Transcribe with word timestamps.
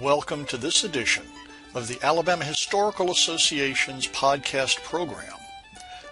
Welcome 0.00 0.46
to 0.46 0.56
this 0.58 0.82
edition 0.84 1.24
of 1.74 1.88
the 1.88 1.98
Alabama 2.02 2.44
Historical 2.44 3.10
Association's 3.10 4.06
podcast 4.06 4.84
program. 4.84 5.32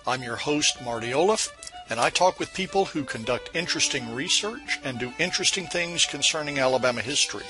I'm 0.07 0.23
your 0.23 0.37
host, 0.37 0.83
Marty 0.83 1.11
Olliff, 1.11 1.51
and 1.91 2.01
I 2.01 2.09
talk 2.09 2.39
with 2.39 2.55
people 2.55 2.87
who 2.87 3.05
conduct 3.05 3.51
interesting 3.53 4.15
research 4.15 4.81
and 4.85 4.99
do 4.99 5.13
interesting 5.19 5.67
things 5.67 6.07
concerning 6.07 6.59
Alabama 6.59 7.03
history. 7.03 7.45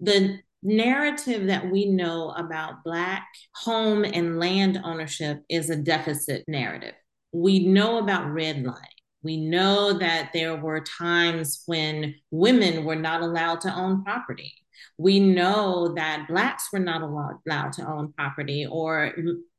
The 0.00 0.40
narrative 0.62 1.46
that 1.46 1.70
we 1.70 1.86
know 1.86 2.32
about 2.36 2.84
Black 2.84 3.26
home 3.54 4.04
and 4.04 4.38
land 4.38 4.78
ownership 4.84 5.42
is 5.48 5.70
a 5.70 5.76
deficit 5.76 6.44
narrative. 6.46 6.92
We 7.32 7.66
know 7.66 7.96
about 7.96 8.26
redlining 8.26 8.95
we 9.26 9.36
know 9.36 9.98
that 9.98 10.30
there 10.32 10.54
were 10.54 10.80
times 10.80 11.64
when 11.66 12.14
women 12.30 12.84
were 12.84 12.94
not 12.94 13.22
allowed 13.22 13.60
to 13.62 13.74
own 13.74 14.04
property. 14.04 14.54
We 14.98 15.18
know 15.18 15.94
that 15.94 16.28
Blacks 16.28 16.68
were 16.72 16.78
not 16.78 17.02
allowed, 17.02 17.40
allowed 17.44 17.72
to 17.72 17.86
own 17.88 18.12
property, 18.12 18.68
or 18.70 19.12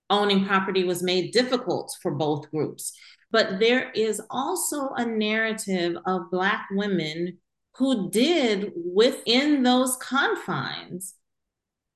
owning 0.10 0.46
property 0.46 0.86
was 0.86 1.04
made 1.04 1.34
difficult 1.34 1.94
for 2.02 2.12
both 2.12 2.50
groups. 2.50 2.94
But 3.30 3.60
there 3.60 3.92
is 3.92 4.22
also 4.30 4.92
a 4.96 5.06
narrative 5.06 5.98
of 6.06 6.32
Black 6.32 6.68
women 6.72 7.38
who 7.76 8.10
did, 8.10 8.72
within 8.74 9.64
those 9.64 9.98
confines, 9.98 11.16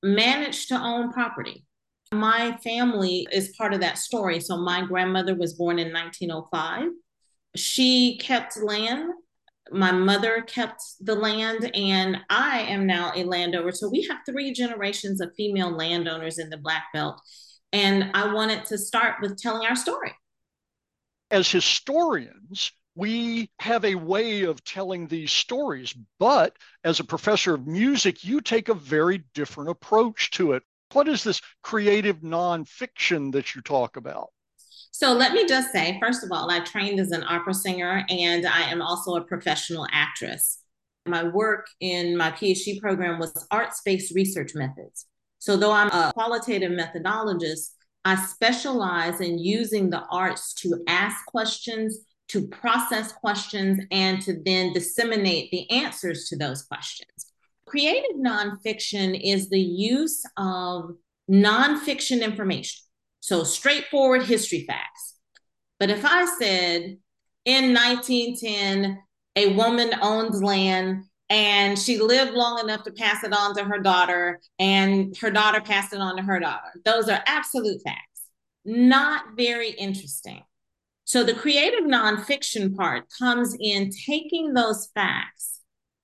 manage 0.02 0.66
to 0.66 0.74
own 0.74 1.10
property. 1.10 1.64
My 2.12 2.58
family 2.62 3.26
is 3.32 3.54
part 3.56 3.72
of 3.72 3.80
that 3.80 3.96
story. 3.96 4.40
So, 4.40 4.58
my 4.58 4.84
grandmother 4.84 5.34
was 5.34 5.54
born 5.54 5.78
in 5.78 5.90
1905 5.90 6.90
she 7.56 8.18
kept 8.18 8.60
land. 8.62 9.12
My 9.70 9.92
mother 9.92 10.42
kept 10.42 10.82
the 11.00 11.14
land, 11.14 11.70
and 11.74 12.18
I 12.28 12.60
am 12.60 12.86
now 12.86 13.12
a 13.14 13.24
landowner. 13.24 13.72
So 13.72 13.88
we 13.88 14.06
have 14.06 14.18
three 14.26 14.52
generations 14.52 15.20
of 15.20 15.34
female 15.36 15.70
landowners 15.70 16.38
in 16.38 16.50
the 16.50 16.56
Black 16.56 16.84
Belt. 16.92 17.20
And 17.72 18.10
I 18.14 18.32
wanted 18.32 18.64
to 18.66 18.78
start 18.78 19.16
with 19.22 19.40
telling 19.40 19.66
our 19.66 19.76
story. 19.76 20.12
As 21.30 21.50
historians, 21.50 22.72
we 22.94 23.50
have 23.58 23.84
a 23.84 23.94
way 23.94 24.42
of 24.42 24.62
telling 24.64 25.06
these 25.06 25.32
stories, 25.32 25.94
but 26.18 26.56
as 26.84 27.00
a 27.00 27.04
professor 27.04 27.54
of 27.54 27.66
music, 27.66 28.24
you 28.24 28.42
take 28.42 28.68
a 28.68 28.74
very 28.74 29.24
different 29.32 29.70
approach 29.70 30.30
to 30.32 30.52
it. 30.52 30.62
What 30.92 31.08
is 31.08 31.24
this 31.24 31.40
creative 31.62 32.18
nonfiction 32.18 33.32
that 33.32 33.54
you 33.54 33.62
talk 33.62 33.96
about? 33.96 34.30
So 34.94 35.14
let 35.14 35.32
me 35.32 35.46
just 35.46 35.72
say, 35.72 35.98
first 36.00 36.22
of 36.22 36.30
all, 36.30 36.50
I 36.50 36.60
trained 36.60 37.00
as 37.00 37.12
an 37.12 37.24
opera 37.24 37.54
singer 37.54 38.04
and 38.10 38.46
I 38.46 38.70
am 38.70 38.82
also 38.82 39.14
a 39.16 39.24
professional 39.24 39.86
actress. 39.90 40.58
My 41.06 41.24
work 41.24 41.66
in 41.80 42.14
my 42.16 42.30
PhD 42.30 42.78
program 42.78 43.18
was 43.18 43.46
arts 43.50 43.80
based 43.84 44.14
research 44.14 44.54
methods. 44.54 45.06
So, 45.38 45.56
though 45.56 45.72
I'm 45.72 45.88
a 45.88 46.12
qualitative 46.12 46.70
methodologist, 46.70 47.70
I 48.04 48.16
specialize 48.16 49.20
in 49.20 49.38
using 49.38 49.88
the 49.88 50.04
arts 50.10 50.52
to 50.56 50.84
ask 50.86 51.24
questions, 51.26 51.98
to 52.28 52.46
process 52.48 53.12
questions, 53.12 53.82
and 53.90 54.20
to 54.22 54.40
then 54.44 54.74
disseminate 54.74 55.50
the 55.50 55.68
answers 55.70 56.28
to 56.28 56.36
those 56.36 56.62
questions. 56.62 57.32
Creative 57.66 58.16
nonfiction 58.16 59.18
is 59.20 59.48
the 59.48 59.60
use 59.60 60.22
of 60.36 60.90
nonfiction 61.30 62.22
information 62.22 62.82
so 63.22 63.44
straightforward 63.44 64.24
history 64.24 64.64
facts. 64.66 65.14
But 65.78 65.90
if 65.90 66.04
I 66.04 66.26
said 66.38 66.98
in 67.44 67.72
1910, 67.72 68.98
a 69.36 69.54
woman 69.54 69.94
owns 70.02 70.42
land 70.42 71.04
and 71.30 71.78
she 71.78 71.98
lived 71.98 72.32
long 72.32 72.58
enough 72.58 72.82
to 72.82 72.90
pass 72.90 73.22
it 73.22 73.32
on 73.32 73.54
to 73.54 73.64
her 73.64 73.78
daughter, 73.78 74.40
and 74.58 75.16
her 75.18 75.30
daughter 75.30 75.62
passed 75.62 75.94
it 75.94 76.00
on 76.00 76.16
to 76.16 76.22
her 76.22 76.38
daughter, 76.38 76.72
those 76.84 77.08
are 77.08 77.22
absolute 77.26 77.80
facts. 77.82 78.28
Not 78.66 79.36
very 79.36 79.70
interesting. 79.70 80.42
So 81.04 81.24
the 81.24 81.32
creative 81.32 81.84
nonfiction 81.84 82.76
part 82.76 83.04
comes 83.18 83.56
in 83.58 83.90
taking 84.06 84.52
those 84.52 84.88
facts 84.94 85.51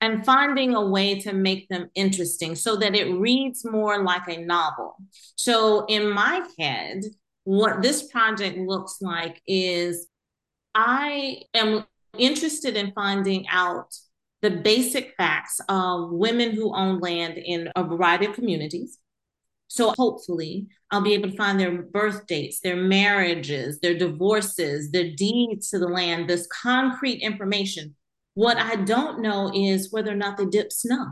and 0.01 0.25
finding 0.25 0.75
a 0.75 0.85
way 0.85 1.19
to 1.19 1.33
make 1.33 1.67
them 1.69 1.89
interesting 1.95 2.55
so 2.55 2.75
that 2.77 2.95
it 2.95 3.13
reads 3.13 3.65
more 3.65 4.03
like 4.03 4.27
a 4.27 4.37
novel. 4.37 4.95
So, 5.35 5.85
in 5.87 6.11
my 6.11 6.47
head, 6.57 7.03
what 7.43 7.81
this 7.81 8.09
project 8.09 8.57
looks 8.57 8.97
like 9.01 9.41
is 9.47 10.07
I 10.75 11.41
am 11.53 11.85
interested 12.17 12.77
in 12.77 12.93
finding 12.93 13.47
out 13.49 13.93
the 14.41 14.51
basic 14.51 15.13
facts 15.17 15.59
of 15.67 16.11
women 16.11 16.51
who 16.51 16.75
own 16.75 16.99
land 16.99 17.37
in 17.37 17.69
a 17.75 17.83
variety 17.83 18.25
of 18.25 18.33
communities. 18.33 18.99
So 19.67 19.93
hopefully, 19.97 20.67
I'll 20.89 21.01
be 21.01 21.13
able 21.13 21.29
to 21.29 21.37
find 21.37 21.59
their 21.59 21.83
birth 21.83 22.25
dates, 22.25 22.61
their 22.61 22.75
marriages, 22.75 23.79
their 23.79 23.97
divorces, 23.97 24.91
their 24.91 25.11
deeds 25.11 25.69
to 25.69 25.79
the 25.79 25.87
land, 25.87 26.27
this 26.27 26.47
concrete 26.47 27.21
information 27.21 27.95
what 28.39 28.55
I 28.55 28.77
don't 28.77 29.21
know 29.21 29.51
is 29.53 29.91
whether 29.91 30.13
or 30.13 30.15
not 30.15 30.37
they 30.37 30.45
dip 30.45 30.71
snuff. 30.71 31.09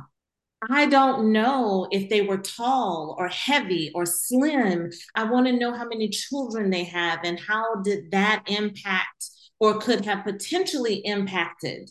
I 0.70 0.86
don't 0.86 1.34
know 1.34 1.90
if 1.92 2.10
they 2.10 2.22
were 2.22 2.38
tall 2.38 3.18
or 3.20 3.28
heavy 3.28 3.92
or 3.94 4.06
slim. 4.06 4.92
I 5.14 5.26
want 5.26 5.46
to 5.48 5.52
know 5.52 5.74
how 5.74 5.86
many 5.86 6.08
children 6.08 6.70
they 6.70 6.86
have 6.86 7.20
and 7.26 7.38
how 7.38 7.82
did 7.84 8.12
that 8.12 8.44
impact 8.48 9.30
or 9.60 9.78
could 9.78 10.06
have 10.06 10.24
potentially 10.24 11.02
impacted 11.04 11.90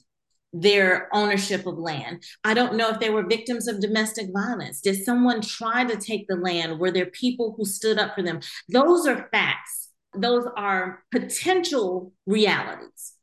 their 0.55 1.15
ownership 1.15 1.67
of 1.67 1.77
land. 1.77 2.23
I 2.43 2.55
don't 2.55 2.79
know 2.79 2.88
if 2.88 2.99
they 2.99 3.11
were 3.11 3.27
victims 3.27 3.69
of 3.69 3.83
domestic 3.83 4.29
violence. 4.33 4.81
Did 4.81 5.05
someone 5.05 5.43
try 5.43 5.85
to 5.85 5.97
take 5.97 6.29
the 6.29 6.37
land? 6.37 6.81
Were 6.81 6.91
there 6.91 7.11
people 7.11 7.55
who 7.59 7.67
stood 7.67 7.99
up 7.99 8.15
for 8.15 8.23
them? 8.23 8.41
Those 8.71 9.06
are 9.06 9.29
facts. 9.31 9.91
Those 10.15 10.47
are 10.56 11.05
potential 11.12 12.15
realities. 12.25 13.16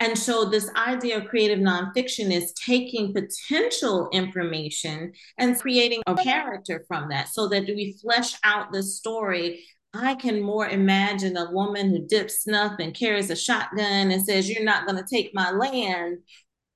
And 0.00 0.16
so, 0.16 0.44
this 0.44 0.70
idea 0.76 1.18
of 1.18 1.26
creative 1.26 1.58
nonfiction 1.58 2.32
is 2.32 2.52
taking 2.52 3.12
potential 3.12 4.08
information 4.12 5.12
and 5.38 5.58
creating 5.58 6.02
a 6.06 6.14
character 6.14 6.84
from 6.86 7.08
that 7.08 7.28
so 7.28 7.48
that 7.48 7.64
we 7.66 7.96
flesh 8.00 8.34
out 8.44 8.72
the 8.72 8.82
story. 8.82 9.64
I 9.94 10.14
can 10.14 10.40
more 10.42 10.68
imagine 10.68 11.36
a 11.36 11.50
woman 11.50 11.90
who 11.90 12.06
dips 12.06 12.44
snuff 12.44 12.74
and 12.78 12.94
carries 12.94 13.30
a 13.30 13.36
shotgun 13.36 14.10
and 14.12 14.24
says, 14.24 14.48
You're 14.48 14.64
not 14.64 14.86
going 14.86 15.02
to 15.02 15.08
take 15.08 15.34
my 15.34 15.50
land. 15.50 16.18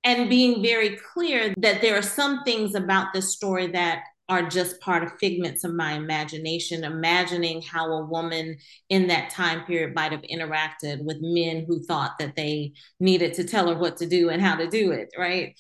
and 0.05 0.29
being 0.29 0.63
very 0.63 0.97
clear 1.13 1.55
that 1.59 1.81
there 1.81 1.97
are 1.97 2.03
some 2.03 2.43
things 2.45 2.75
about 2.75 3.13
this 3.13 3.33
story 3.33 3.69
that 3.69 4.05
are 4.29 4.49
just 4.49 4.81
part 4.81 5.03
of 5.03 5.13
figments 5.19 5.65
of 5.65 5.75
my 5.75 5.93
imagination, 5.93 6.85
imagining 6.85 7.61
how 7.61 7.91
a 7.93 8.07
woman 8.07 8.57
in 8.89 9.09
that 9.09 9.31
time 9.31 9.65
period 9.67 9.95
might 9.95 10.13
have 10.13 10.23
interacted 10.23 11.05
with 11.05 11.19
men 11.21 11.65
who 11.67 11.83
thought 11.83 12.13
that 12.19 12.37
they 12.37 12.73
needed 13.01 13.35
to 13.35 13.45
tell 13.45 13.69
her 13.69 13.77
what 13.77 13.97
to 13.97 14.07
do 14.07 14.31
and 14.31 14.41
how 14.41 14.55
to 14.57 14.69
do 14.69 14.93
it, 14.93 15.09
right? 15.19 15.55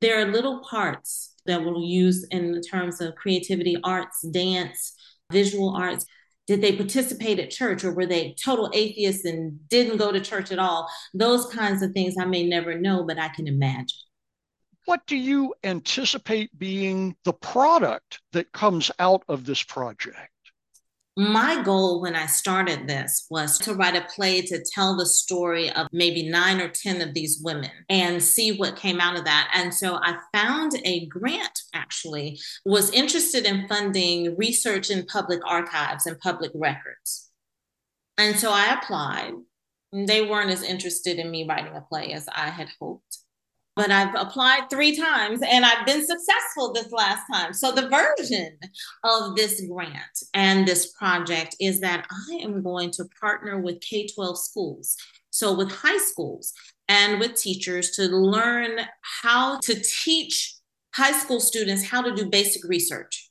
There 0.00 0.20
are 0.20 0.32
little 0.32 0.60
parts 0.60 1.34
that 1.46 1.62
we'll 1.62 1.82
use 1.82 2.26
in 2.30 2.60
terms 2.62 3.00
of 3.00 3.14
creativity, 3.16 3.76
arts, 3.82 4.22
dance, 4.30 4.94
visual 5.32 5.74
arts. 5.74 6.06
Did 6.46 6.62
they 6.62 6.76
participate 6.76 7.40
at 7.40 7.50
church 7.50 7.82
or 7.84 7.92
were 7.92 8.06
they 8.06 8.36
total 8.42 8.70
atheists 8.72 9.24
and 9.24 9.68
didn't 9.68 9.96
go 9.96 10.12
to 10.12 10.20
church 10.20 10.52
at 10.52 10.60
all? 10.60 10.88
Those 11.12 11.46
kinds 11.46 11.82
of 11.82 11.92
things 11.92 12.14
I 12.20 12.24
may 12.24 12.46
never 12.46 12.78
know, 12.78 13.04
but 13.04 13.18
I 13.18 13.28
can 13.28 13.48
imagine. 13.48 13.98
What 14.86 15.04
do 15.06 15.16
you 15.16 15.52
anticipate 15.64 16.56
being 16.56 17.16
the 17.24 17.32
product 17.32 18.20
that 18.32 18.52
comes 18.52 18.90
out 19.00 19.24
of 19.28 19.44
this 19.44 19.62
project? 19.64 20.30
My 21.16 21.60
goal 21.62 22.00
when 22.00 22.14
I 22.14 22.26
started 22.26 22.86
this 22.86 23.26
was 23.28 23.58
to 23.60 23.74
write 23.74 23.96
a 23.96 24.06
play 24.14 24.42
to 24.42 24.64
tell 24.74 24.96
the 24.96 25.06
story 25.06 25.72
of 25.72 25.88
maybe 25.90 26.28
nine 26.28 26.60
or 26.60 26.68
10 26.68 27.00
of 27.00 27.14
these 27.14 27.40
women 27.42 27.70
and 27.88 28.22
see 28.22 28.56
what 28.56 28.76
came 28.76 29.00
out 29.00 29.18
of 29.18 29.24
that. 29.24 29.50
And 29.54 29.74
so 29.74 29.96
I 29.96 30.18
found 30.32 30.72
a 30.84 31.06
grant 31.06 31.58
actually, 31.74 32.38
was 32.64 32.90
interested 32.90 33.44
in 33.44 33.66
funding 33.66 34.36
research 34.36 34.90
in 34.90 35.06
public 35.06 35.40
archives 35.44 36.06
and 36.06 36.18
public 36.20 36.52
records. 36.54 37.30
And 38.18 38.36
so 38.36 38.52
I 38.52 38.74
applied. 38.74 39.32
They 39.92 40.22
weren't 40.22 40.50
as 40.50 40.62
interested 40.62 41.18
in 41.18 41.30
me 41.30 41.46
writing 41.48 41.74
a 41.74 41.80
play 41.80 42.12
as 42.12 42.28
I 42.28 42.50
had 42.50 42.68
hoped 42.78 43.18
but 43.76 43.90
I've 43.90 44.14
applied 44.14 44.70
three 44.70 44.96
times 44.96 45.40
and 45.46 45.64
I've 45.64 45.84
been 45.84 46.04
successful 46.04 46.72
this 46.72 46.90
last 46.90 47.22
time. 47.30 47.52
So, 47.52 47.72
the 47.72 47.88
version 47.88 48.58
of 49.04 49.36
this 49.36 49.62
grant 49.70 50.22
and 50.34 50.66
this 50.66 50.92
project 50.92 51.54
is 51.60 51.80
that 51.80 52.06
I 52.10 52.36
am 52.36 52.62
going 52.62 52.90
to 52.92 53.04
partner 53.20 53.60
with 53.60 53.80
K 53.82 54.08
12 54.08 54.38
schools. 54.38 54.96
So, 55.30 55.54
with 55.54 55.70
high 55.70 55.98
schools 55.98 56.54
and 56.88 57.20
with 57.20 57.34
teachers 57.34 57.90
to 57.92 58.04
learn 58.04 58.80
how 59.22 59.58
to 59.60 59.74
teach 60.04 60.54
high 60.94 61.12
school 61.12 61.40
students 61.40 61.84
how 61.84 62.00
to 62.00 62.14
do 62.14 62.30
basic 62.30 62.64
research 62.64 63.25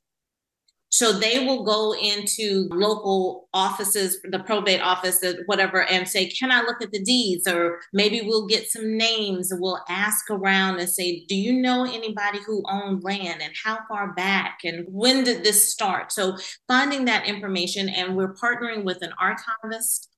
so 0.96 1.12
they 1.12 1.46
will 1.46 1.66
go 1.66 1.94
into 1.94 2.70
local 2.72 3.50
offices, 3.54 4.18
the 4.32 4.40
probate 4.40 4.80
office, 4.80 5.22
whatever, 5.46 5.84
and 5.84 6.08
say, 6.08 6.30
Can 6.30 6.54
I 6.54 6.62
look 6.62 6.82
at 6.82 6.92
the 6.92 7.04
deeds? 7.04 7.50
Or 7.50 7.82
maybe 7.92 8.22
we'll 8.22 8.48
get 8.48 8.72
some 8.72 8.96
names 8.96 9.52
and 9.52 9.60
we'll 9.60 9.84
ask 9.90 10.32
around 10.32 10.80
and 10.80 10.88
say, 10.88 11.26
Do 11.28 11.36
you 11.36 11.52
know 11.52 11.84
anybody 11.84 12.40
who 12.46 12.64
owned 12.70 13.04
land 13.04 13.42
and 13.42 13.52
how 13.62 13.80
far 13.90 14.14
back 14.14 14.60
and 14.64 14.86
when 14.88 15.26
did 15.26 15.44
this 15.44 15.70
start? 15.70 16.14
So 16.14 16.38
finding 16.66 17.04
that 17.06 17.28
information, 17.28 17.90
and 17.90 18.16
we're 18.16 18.34
partnering 18.34 18.86
with 18.86 19.02
an 19.02 19.12
archivist 19.20 20.15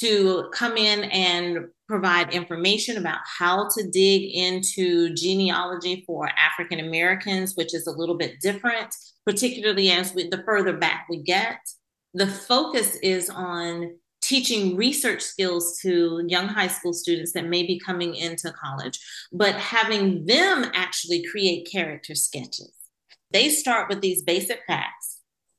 to 0.00 0.50
come 0.52 0.76
in 0.76 1.04
and 1.04 1.66
provide 1.88 2.34
information 2.34 2.98
about 2.98 3.18
how 3.24 3.68
to 3.74 3.88
dig 3.90 4.30
into 4.34 5.14
genealogy 5.14 6.04
for 6.06 6.28
African 6.38 6.80
Americans, 6.80 7.54
which 7.54 7.74
is 7.74 7.86
a 7.86 7.92
little 7.92 8.16
bit 8.16 8.40
different 8.40 8.94
particularly 9.28 9.90
as 9.90 10.14
we, 10.14 10.26
the 10.26 10.42
further 10.44 10.74
back 10.74 11.06
we 11.10 11.22
get. 11.22 11.58
The 12.14 12.26
focus 12.26 12.96
is 13.02 13.28
on 13.28 13.94
teaching 14.22 14.74
research 14.74 15.20
skills 15.20 15.78
to 15.82 16.24
young 16.26 16.48
high 16.48 16.68
school 16.68 16.94
students 16.94 17.32
that 17.34 17.44
may 17.44 17.62
be 17.62 17.78
coming 17.78 18.14
into 18.14 18.50
college, 18.52 18.98
but 19.30 19.54
having 19.54 20.24
them 20.24 20.70
actually 20.72 21.26
create 21.30 21.68
character 21.70 22.14
sketches. 22.14 22.72
They 23.30 23.50
start 23.50 23.90
with 23.90 24.00
these 24.00 24.22
basic 24.22 24.60
facts 24.66 25.17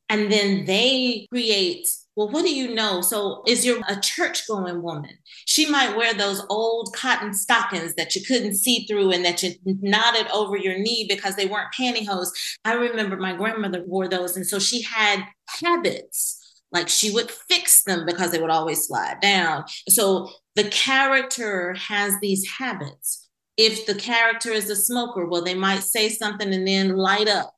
and 0.09 0.31
then 0.31 0.65
they 0.65 1.27
create 1.29 1.87
well, 2.19 2.27
what 2.31 2.43
do 2.43 2.53
you 2.53 2.75
know? 2.75 2.99
So, 2.99 3.43
is 3.47 3.65
your 3.65 3.79
a 3.87 3.97
church 3.97 4.45
going 4.45 4.81
woman? 4.81 5.17
She 5.45 5.69
might 5.69 5.95
wear 5.95 6.13
those 6.13 6.45
old 6.49 6.93
cotton 6.93 7.33
stockings 7.33 7.95
that 7.95 8.13
you 8.13 8.25
couldn't 8.25 8.57
see 8.57 8.85
through 8.85 9.11
and 9.11 9.23
that 9.23 9.41
you 9.41 9.55
knotted 9.63 10.27
over 10.29 10.57
your 10.57 10.77
knee 10.77 11.05
because 11.07 11.37
they 11.37 11.45
weren't 11.45 11.73
pantyhose. 11.73 12.27
I 12.65 12.73
remember 12.73 13.15
my 13.15 13.37
grandmother 13.37 13.85
wore 13.85 14.09
those. 14.09 14.35
And 14.35 14.45
so 14.45 14.59
she 14.59 14.81
had 14.81 15.23
habits 15.61 16.61
like 16.73 16.89
she 16.89 17.09
would 17.09 17.31
fix 17.31 17.83
them 17.83 18.05
because 18.05 18.31
they 18.31 18.41
would 18.41 18.49
always 18.49 18.85
slide 18.85 19.21
down. 19.21 19.63
So 19.87 20.29
the 20.55 20.65
character 20.65 21.73
has 21.75 22.19
these 22.19 22.45
habits. 22.49 23.29
If 23.55 23.85
the 23.85 23.95
character 23.95 24.51
is 24.51 24.69
a 24.69 24.75
smoker, 24.75 25.25
well, 25.25 25.43
they 25.43 25.55
might 25.55 25.83
say 25.83 26.09
something 26.09 26.53
and 26.53 26.67
then 26.67 26.97
light 26.97 27.29
up 27.29 27.53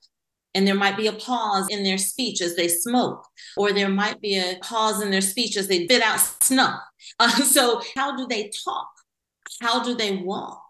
and 0.53 0.67
there 0.67 0.75
might 0.75 0.97
be 0.97 1.07
a 1.07 1.13
pause 1.13 1.67
in 1.69 1.83
their 1.83 1.97
speech 1.97 2.41
as 2.41 2.55
they 2.55 2.67
smoke, 2.67 3.25
or 3.57 3.71
there 3.71 3.89
might 3.89 4.19
be 4.21 4.37
a 4.37 4.57
pause 4.61 5.01
in 5.01 5.11
their 5.11 5.21
speech 5.21 5.57
as 5.57 5.67
they 5.67 5.85
bit 5.87 6.01
out 6.01 6.19
snuff. 6.19 6.79
Uh, 7.19 7.29
so, 7.43 7.81
how 7.95 8.15
do 8.15 8.27
they 8.27 8.51
talk? 8.63 8.89
How 9.61 9.83
do 9.83 9.95
they 9.95 10.17
walk? 10.17 10.60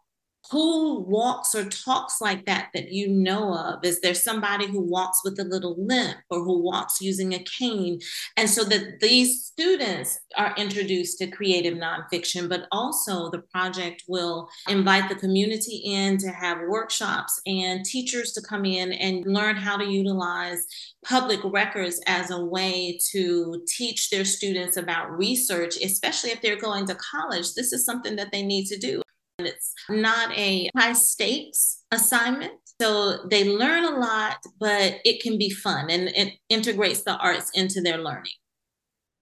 Who 0.52 1.00
walks 1.04 1.56
or 1.56 1.64
talks 1.64 2.20
like 2.20 2.46
that 2.46 2.70
that 2.74 2.92
you 2.92 3.08
know 3.08 3.54
of? 3.54 3.86
Is 3.86 4.02
there 4.02 4.14
somebody 4.14 4.68
who 4.68 4.82
walks 4.82 5.22
with 5.24 5.40
a 5.40 5.46
little 5.46 5.76
limp 5.78 6.18
or 6.30 6.44
who 6.44 6.62
walks 6.62 7.00
using 7.00 7.34
a 7.34 7.44
cane? 7.44 8.00
And 8.36 8.50
so 8.50 8.66
that 8.66 9.00
these 9.00 9.46
students 9.46 10.20
are 10.38 10.54
introduced 10.58 11.20
to 11.20 11.32
creative 11.32 11.76
nonfiction, 11.76 12.50
but 12.50 12.68
also 12.70 13.30
the 13.30 13.44
project 13.54 14.04
will 14.10 14.50
invite 14.68 15.08
the 15.08 15.16
community 15.16 15.78
in 15.86 16.18
to 16.18 16.30
have 16.32 16.58
workshops 16.68 17.40
and 17.46 17.86
teachers 17.86 18.34
to 18.34 18.42
come 18.42 18.66
in 18.66 18.92
and 18.92 19.26
learn 19.26 19.56
how 19.56 19.78
to 19.78 19.86
utilize 19.86 20.66
public 21.06 21.40
records 21.46 22.02
as 22.08 22.30
a 22.30 22.46
way 22.46 23.00
to 23.12 23.64
teach 23.68 24.10
their 24.10 24.26
students 24.26 24.76
about 24.76 25.18
research, 25.18 25.78
especially 25.82 26.32
if 26.32 26.42
they're 26.42 26.60
going 26.60 26.86
to 26.88 26.96
college. 26.96 27.54
This 27.54 27.72
is 27.72 27.86
something 27.86 28.18
that 28.18 28.34
they 28.34 28.44
need 28.44 28.66
to 28.66 28.78
do. 28.78 29.02
It's 29.46 29.74
not 29.90 30.38
a 30.38 30.70
high 30.76 30.94
stakes 30.94 31.84
assignment. 31.92 32.54
So 32.82 33.26
they 33.30 33.48
learn 33.48 33.84
a 33.84 34.00
lot, 34.00 34.38
but 34.60 34.96
it 35.06 35.22
can 35.22 35.38
be 35.38 35.50
fun 35.50 35.90
and 35.90 36.10
it 36.10 36.34
integrates 36.50 37.04
the 37.04 37.16
arts 37.18 37.52
into 37.54 37.82
their 37.82 38.00
learning. 38.00 38.32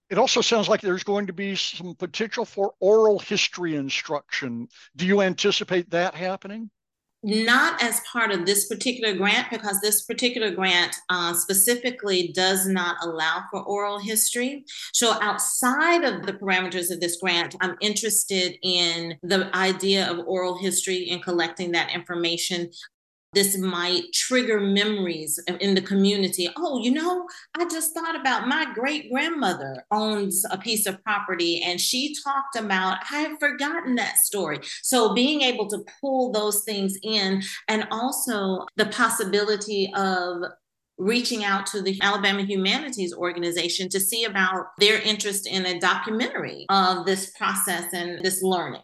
It 0.08 0.18
also 0.18 0.40
sounds 0.40 0.68
like 0.68 0.80
there's 0.80 1.04
going 1.04 1.28
to 1.28 1.32
be 1.32 1.54
some 1.54 1.94
potential 1.94 2.44
for 2.44 2.72
oral 2.80 3.20
history 3.20 3.76
instruction. 3.76 4.66
Do 4.96 5.06
you 5.06 5.20
anticipate 5.20 5.90
that 5.90 6.14
happening? 6.14 6.70
Not 7.22 7.82
as 7.82 8.00
part 8.10 8.30
of 8.30 8.46
this 8.46 8.66
particular 8.66 9.14
grant 9.14 9.50
because 9.50 9.80
this 9.80 10.02
particular 10.02 10.50
grant 10.50 10.96
uh, 11.08 11.34
specifically 11.34 12.32
does 12.34 12.66
not 12.66 12.96
allow 13.02 13.42
for 13.50 13.62
oral 13.62 13.98
history. 13.98 14.64
So, 14.92 15.18
outside 15.20 16.04
of 16.04 16.24
the 16.24 16.32
parameters 16.32 16.90
of 16.90 17.00
this 17.00 17.18
grant, 17.20 17.56
I'm 17.60 17.76
interested 17.80 18.56
in 18.62 19.18
the 19.22 19.54
idea 19.54 20.10
of 20.10 20.26
oral 20.26 20.58
history 20.58 21.10
and 21.10 21.22
collecting 21.22 21.72
that 21.72 21.92
information 21.92 22.70
this 23.32 23.56
might 23.56 24.12
trigger 24.12 24.60
memories 24.60 25.38
in 25.60 25.74
the 25.74 25.80
community. 25.80 26.48
Oh, 26.56 26.82
you 26.82 26.90
know, 26.90 27.26
I 27.58 27.64
just 27.68 27.94
thought 27.94 28.18
about 28.18 28.48
my 28.48 28.66
great 28.74 29.10
grandmother 29.10 29.84
owns 29.90 30.44
a 30.50 30.58
piece 30.58 30.86
of 30.86 31.02
property 31.04 31.62
and 31.62 31.80
she 31.80 32.14
talked 32.24 32.56
about, 32.56 32.98
I 33.10 33.20
have 33.20 33.38
forgotten 33.38 33.94
that 33.96 34.18
story. 34.18 34.60
So 34.82 35.14
being 35.14 35.42
able 35.42 35.68
to 35.68 35.84
pull 36.00 36.32
those 36.32 36.64
things 36.64 36.98
in 37.02 37.42
and 37.68 37.86
also 37.90 38.66
the 38.76 38.86
possibility 38.86 39.92
of 39.94 40.42
reaching 40.98 41.44
out 41.44 41.64
to 41.64 41.80
the 41.80 41.98
Alabama 42.02 42.42
Humanities 42.42 43.14
Organization 43.14 43.88
to 43.88 43.98
see 43.98 44.24
about 44.24 44.66
their 44.78 45.00
interest 45.00 45.46
in 45.46 45.64
a 45.64 45.80
documentary 45.80 46.66
of 46.68 47.06
this 47.06 47.32
process 47.38 47.92
and 47.94 48.22
this 48.22 48.42
learning. 48.42 48.82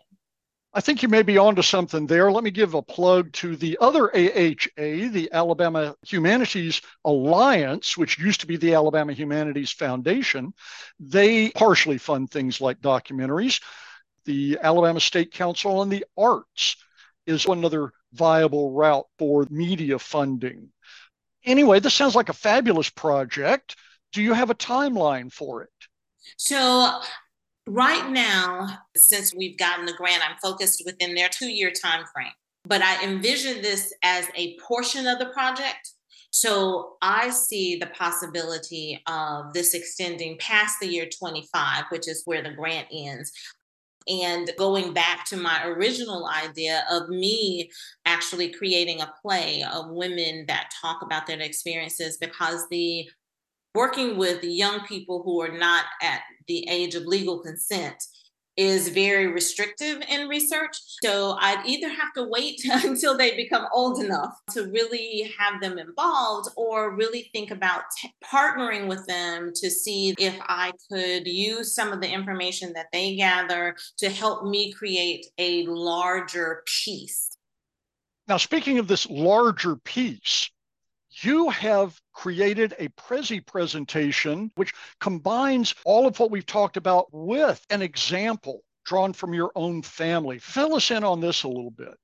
I 0.76 0.80
think 0.80 1.02
you 1.02 1.08
may 1.08 1.22
be 1.22 1.38
onto 1.38 1.62
something 1.62 2.06
there. 2.06 2.30
Let 2.30 2.44
me 2.44 2.50
give 2.50 2.74
a 2.74 2.82
plug 2.82 3.32
to 3.32 3.56
the 3.56 3.78
other 3.80 4.14
AHA, 4.14 5.08
the 5.08 5.30
Alabama 5.32 5.96
Humanities 6.02 6.82
Alliance, 7.06 7.96
which 7.96 8.18
used 8.18 8.42
to 8.42 8.46
be 8.46 8.58
the 8.58 8.74
Alabama 8.74 9.14
Humanities 9.14 9.70
Foundation. 9.70 10.52
They 11.00 11.48
partially 11.48 11.96
fund 11.96 12.30
things 12.30 12.60
like 12.60 12.82
documentaries. 12.82 13.62
The 14.26 14.58
Alabama 14.60 15.00
State 15.00 15.32
Council 15.32 15.78
on 15.78 15.88
the 15.88 16.04
Arts 16.14 16.76
is 17.26 17.46
another 17.46 17.92
viable 18.12 18.72
route 18.72 19.06
for 19.18 19.46
media 19.48 19.98
funding. 19.98 20.68
Anyway, 21.46 21.80
this 21.80 21.94
sounds 21.94 22.14
like 22.14 22.28
a 22.28 22.34
fabulous 22.34 22.90
project. 22.90 23.76
Do 24.12 24.20
you 24.20 24.34
have 24.34 24.50
a 24.50 24.54
timeline 24.54 25.32
for 25.32 25.62
it? 25.62 25.70
So 26.36 27.00
Right 27.68 28.08
now, 28.10 28.68
since 28.96 29.34
we've 29.34 29.58
gotten 29.58 29.86
the 29.86 29.92
grant, 29.94 30.22
I'm 30.28 30.36
focused 30.40 30.82
within 30.86 31.14
their 31.14 31.28
two 31.28 31.48
year 31.48 31.72
time 31.72 32.04
frame. 32.14 32.32
But 32.64 32.82
I 32.82 33.02
envision 33.04 33.62
this 33.62 33.92
as 34.02 34.28
a 34.36 34.56
portion 34.58 35.06
of 35.06 35.18
the 35.18 35.26
project. 35.26 35.92
So 36.30 36.96
I 37.02 37.30
see 37.30 37.76
the 37.76 37.86
possibility 37.86 39.02
of 39.06 39.52
this 39.52 39.74
extending 39.74 40.36
past 40.38 40.76
the 40.80 40.88
year 40.88 41.08
25, 41.08 41.84
which 41.90 42.08
is 42.08 42.22
where 42.24 42.42
the 42.42 42.52
grant 42.52 42.88
ends. 42.92 43.32
and 44.08 44.52
going 44.56 44.92
back 44.92 45.24
to 45.26 45.36
my 45.36 45.66
original 45.66 46.28
idea 46.28 46.84
of 46.90 47.08
me 47.08 47.68
actually 48.04 48.52
creating 48.52 49.00
a 49.00 49.12
play 49.20 49.64
of 49.64 49.90
women 49.90 50.44
that 50.46 50.70
talk 50.80 51.02
about 51.02 51.26
their 51.26 51.40
experiences 51.40 52.16
because 52.16 52.68
the 52.70 53.08
working 53.76 54.16
with 54.16 54.42
young 54.42 54.80
people 54.86 55.22
who 55.22 55.40
are 55.40 55.56
not 55.56 55.84
at 56.02 56.22
the 56.48 56.66
age 56.68 56.94
of 56.94 57.04
legal 57.04 57.40
consent 57.40 58.02
is 58.56 58.88
very 58.88 59.26
restrictive 59.26 60.02
in 60.08 60.28
research. 60.28 60.76
So 61.02 61.36
I'd 61.38 61.66
either 61.66 61.90
have 61.90 62.12
to 62.14 62.24
wait 62.24 62.60
until 62.64 63.16
they 63.16 63.36
become 63.36 63.66
old 63.72 64.02
enough 64.02 64.34
to 64.52 64.70
really 64.70 65.30
have 65.38 65.60
them 65.60 65.78
involved 65.78 66.48
or 66.56 66.96
really 66.96 67.28
think 67.32 67.50
about 67.50 67.82
t- 68.00 68.12
partnering 68.24 68.88
with 68.88 69.06
them 69.06 69.52
to 69.56 69.70
see 69.70 70.14
if 70.18 70.34
I 70.40 70.72
could 70.90 71.26
use 71.26 71.74
some 71.74 71.92
of 71.92 72.00
the 72.00 72.08
information 72.08 72.72
that 72.74 72.86
they 72.92 73.16
gather 73.16 73.76
to 73.98 74.08
help 74.08 74.46
me 74.46 74.72
create 74.72 75.26
a 75.38 75.66
larger 75.66 76.62
piece. 76.82 77.36
Now, 78.26 78.38
speaking 78.38 78.78
of 78.78 78.88
this 78.88 79.08
larger 79.08 79.76
piece, 79.76 80.50
you 81.22 81.50
have 81.50 82.00
created 82.12 82.74
a 82.78 82.88
Prezi 82.90 83.44
presentation 83.44 84.50
which 84.56 84.72
combines 85.00 85.74
all 85.84 86.06
of 86.06 86.18
what 86.18 86.30
we've 86.30 86.46
talked 86.46 86.76
about 86.76 87.08
with 87.12 87.64
an 87.70 87.82
example 87.82 88.62
drawn 88.84 89.12
from 89.12 89.34
your 89.34 89.50
own 89.54 89.82
family. 89.82 90.38
Fill 90.38 90.76
us 90.76 90.90
in 90.90 91.04
on 91.04 91.20
this 91.20 91.42
a 91.42 91.48
little 91.48 91.70
bit. 91.70 91.94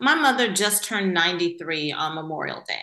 My 0.00 0.14
mother 0.14 0.52
just 0.52 0.84
turned 0.84 1.12
93 1.12 1.92
on 1.92 2.14
Memorial 2.14 2.64
Day, 2.66 2.82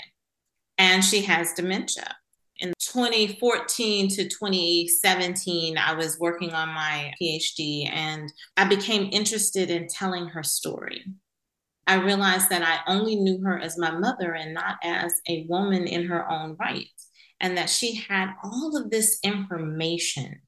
and 0.78 1.04
she 1.04 1.24
has 1.24 1.54
dementia. 1.54 2.16
In 2.60 2.74
2014 2.80 4.10
to 4.10 4.28
2017, 4.30 5.78
I 5.78 5.94
was 5.94 6.20
working 6.20 6.54
on 6.54 6.70
my 6.70 7.14
PhD 7.22 7.88
and 7.92 8.32
I 8.56 8.66
became 8.66 9.10
interested 9.12 9.70
in 9.70 9.88
telling 9.88 10.28
her 10.30 10.42
story. 10.42 11.06
I 11.88 11.96
realized 11.96 12.50
that 12.50 12.62
I 12.62 12.92
only 12.92 13.16
knew 13.16 13.42
her 13.44 13.58
as 13.58 13.78
my 13.78 13.92
mother 13.92 14.34
and 14.34 14.54
not 14.54 14.76
as 14.84 15.14
a 15.28 15.46
woman 15.48 15.88
in 15.88 16.06
her 16.08 16.30
own 16.30 16.58
right. 16.60 16.90
And 17.40 17.58
that 17.58 17.70
she 17.70 17.96
had 17.96 18.34
all 18.44 18.76
of 18.76 18.90
this 18.90 19.20
information. 19.24 20.42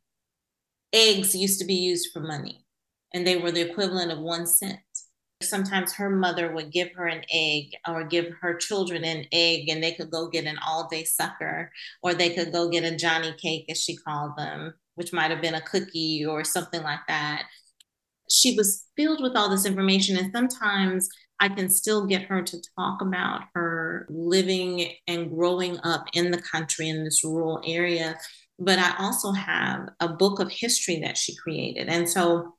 Eggs 0.91 1.35
used 1.35 1.59
to 1.59 1.65
be 1.65 1.75
used 1.75 2.09
for 2.11 2.19
money, 2.19 2.65
and 3.13 3.25
they 3.27 3.37
were 3.37 3.51
the 3.51 3.61
equivalent 3.61 4.11
of 4.11 4.19
one 4.19 4.47
cent. 4.47 4.79
Sometimes 5.41 5.93
her 5.93 6.09
mother 6.09 6.51
would 6.51 6.71
give 6.71 6.89
her 6.95 7.05
an 7.05 7.21
egg 7.31 7.65
or 7.87 8.03
give 8.03 8.33
her 8.41 8.55
children 8.55 9.03
an 9.03 9.25
egg, 9.31 9.69
and 9.69 9.83
they 9.83 9.93
could 9.93 10.09
go 10.09 10.27
get 10.29 10.45
an 10.45 10.57
all 10.65 10.87
day 10.89 11.03
sucker, 11.03 11.71
or 12.01 12.15
they 12.15 12.31
could 12.33 12.51
go 12.51 12.69
get 12.69 12.83
a 12.83 12.97
Johnny 12.97 13.33
cake, 13.33 13.65
as 13.69 13.79
she 13.79 13.95
called 13.95 14.31
them, 14.35 14.73
which 14.95 15.13
might 15.13 15.29
have 15.29 15.41
been 15.41 15.53
a 15.53 15.61
cookie 15.61 16.25
or 16.27 16.43
something 16.43 16.81
like 16.81 17.05
that. 17.07 17.43
She 18.31 18.55
was 18.57 18.87
filled 18.97 19.21
with 19.21 19.35
all 19.35 19.49
this 19.49 19.65
information, 19.65 20.17
and 20.17 20.31
sometimes 20.33 21.07
I 21.39 21.49
can 21.49 21.69
still 21.69 22.05
get 22.05 22.23
her 22.23 22.41
to 22.41 22.61
talk 22.77 23.01
about 23.01 23.43
her 23.55 24.05
living 24.09 24.91
and 25.07 25.29
growing 25.29 25.79
up 25.83 26.05
in 26.13 26.31
the 26.31 26.41
country 26.41 26.89
in 26.89 27.03
this 27.03 27.23
rural 27.23 27.61
area. 27.65 28.17
But 28.57 28.79
I 28.79 28.93
also 28.99 29.31
have 29.31 29.89
a 29.99 30.09
book 30.09 30.39
of 30.39 30.51
history 30.51 30.99
that 31.01 31.17
she 31.17 31.35
created. 31.35 31.87
And 31.87 32.09
so 32.09 32.55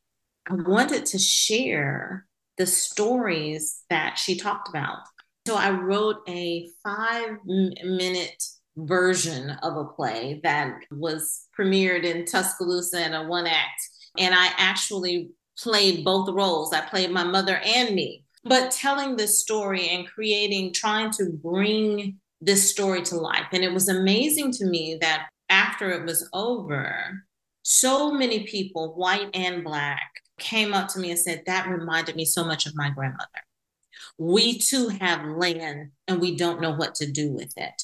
I 0.48 0.54
wanted 0.54 1.04
to 1.06 1.18
share 1.18 2.26
the 2.56 2.66
stories 2.66 3.82
that 3.90 4.18
she 4.18 4.36
talked 4.36 4.68
about. 4.68 4.98
So 5.46 5.56
I 5.56 5.70
wrote 5.70 6.18
a 6.28 6.68
five 6.82 7.38
minute 7.44 8.42
version 8.76 9.50
of 9.62 9.76
a 9.76 9.84
play 9.84 10.40
that 10.42 10.74
was 10.90 11.46
premiered 11.58 12.04
in 12.04 12.24
Tuscaloosa 12.24 13.04
in 13.04 13.12
a 13.12 13.26
one 13.26 13.46
act. 13.46 13.80
And 14.18 14.34
I 14.34 14.50
actually 14.56 15.30
played 15.58 16.04
both 16.04 16.30
roles. 16.30 16.72
I 16.72 16.80
played 16.80 17.10
my 17.10 17.24
mother 17.24 17.60
and 17.62 17.94
me 17.94 18.24
but 18.44 18.70
mm-hmm. 18.70 18.70
telling 18.70 19.16
this 19.16 19.38
story 19.38 19.88
and 19.88 20.06
creating, 20.06 20.72
trying 20.72 21.10
to 21.12 21.30
bring 21.42 22.18
this 22.40 22.70
story 22.70 23.02
to 23.02 23.16
life. 23.16 23.46
And 23.52 23.62
it 23.62 23.72
was 23.72 23.88
amazing 23.88 24.52
to 24.52 24.66
me 24.66 24.98
that 25.00 25.28
after 25.48 25.90
it 25.90 26.06
was 26.06 26.28
over, 26.32 27.24
so 27.62 28.12
many 28.12 28.44
people, 28.44 28.94
white 28.94 29.28
and 29.34 29.62
black, 29.62 30.10
came 30.38 30.72
up 30.72 30.88
to 30.88 30.98
me 30.98 31.10
and 31.10 31.18
said, 31.18 31.42
That 31.46 31.68
reminded 31.68 32.16
me 32.16 32.24
so 32.24 32.44
much 32.44 32.66
of 32.66 32.74
my 32.74 32.90
grandmother. 32.90 33.28
We 34.16 34.58
too 34.58 34.88
have 34.88 35.24
land 35.24 35.90
and 36.08 36.20
we 36.20 36.36
don't 36.36 36.60
know 36.60 36.72
what 36.72 36.94
to 36.96 37.10
do 37.10 37.30
with 37.30 37.52
it. 37.56 37.82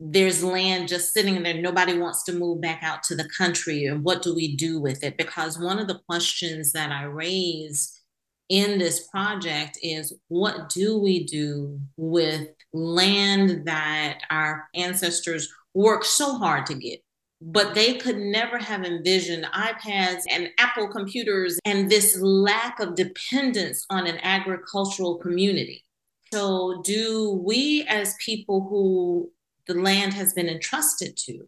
There's 0.00 0.42
land 0.42 0.88
just 0.88 1.12
sitting 1.12 1.40
there. 1.42 1.54
Nobody 1.54 1.96
wants 1.96 2.24
to 2.24 2.32
move 2.32 2.60
back 2.60 2.82
out 2.82 3.04
to 3.04 3.14
the 3.14 3.28
country. 3.36 3.84
And 3.84 4.02
what 4.02 4.22
do 4.22 4.34
we 4.34 4.56
do 4.56 4.80
with 4.80 5.04
it? 5.04 5.16
Because 5.16 5.60
one 5.60 5.78
of 5.78 5.86
the 5.86 6.00
questions 6.08 6.72
that 6.72 6.90
I 6.90 7.04
raise 7.04 8.01
in 8.48 8.78
this 8.78 9.06
project 9.08 9.78
is 9.82 10.12
what 10.28 10.68
do 10.68 10.98
we 10.98 11.24
do 11.24 11.80
with 11.96 12.48
land 12.72 13.66
that 13.66 14.20
our 14.30 14.68
ancestors 14.74 15.52
worked 15.74 16.06
so 16.06 16.36
hard 16.38 16.66
to 16.66 16.74
get? 16.74 17.02
But 17.40 17.74
they 17.74 17.94
could 17.94 18.18
never 18.18 18.58
have 18.58 18.84
envisioned 18.84 19.44
iPads 19.46 20.22
and 20.30 20.50
Apple 20.58 20.88
computers 20.88 21.58
and 21.64 21.90
this 21.90 22.16
lack 22.20 22.78
of 22.78 22.94
dependence 22.94 23.84
on 23.90 24.06
an 24.06 24.18
agricultural 24.22 25.18
community. 25.18 25.84
So, 26.32 26.80
do 26.84 27.42
we, 27.44 27.84
as 27.88 28.14
people 28.24 28.66
who 28.68 29.30
the 29.66 29.74
land 29.74 30.14
has 30.14 30.32
been 30.32 30.48
entrusted 30.48 31.16
to, 31.26 31.46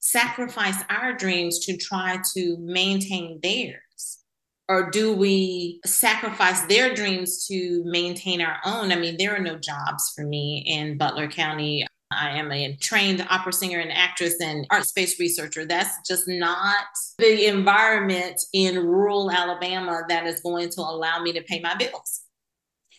sacrifice 0.00 0.82
our 0.90 1.14
dreams 1.14 1.60
to 1.66 1.76
try 1.76 2.18
to 2.34 2.56
maintain 2.58 3.38
theirs? 3.42 3.83
Or 4.68 4.90
do 4.90 5.14
we 5.14 5.80
sacrifice 5.84 6.62
their 6.62 6.94
dreams 6.94 7.46
to 7.48 7.82
maintain 7.84 8.40
our 8.40 8.58
own? 8.64 8.92
I 8.92 8.96
mean, 8.96 9.16
there 9.18 9.34
are 9.34 9.40
no 9.40 9.58
jobs 9.58 10.12
for 10.14 10.24
me 10.24 10.64
in 10.66 10.96
Butler 10.96 11.28
County. 11.28 11.86
I 12.10 12.30
am 12.30 12.50
a 12.50 12.76
trained 12.76 13.26
opera 13.28 13.52
singer 13.52 13.80
and 13.80 13.92
actress 13.92 14.40
and 14.40 14.66
arts 14.70 14.92
based 14.92 15.18
researcher. 15.18 15.66
That's 15.66 15.96
just 16.08 16.28
not 16.28 16.86
the 17.18 17.46
environment 17.46 18.40
in 18.52 18.76
rural 18.76 19.30
Alabama 19.30 20.02
that 20.08 20.26
is 20.26 20.40
going 20.40 20.70
to 20.70 20.80
allow 20.80 21.20
me 21.20 21.32
to 21.32 21.42
pay 21.42 21.60
my 21.60 21.74
bills. 21.74 22.22